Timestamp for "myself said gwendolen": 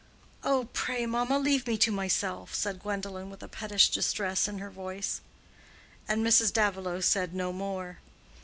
1.91-3.29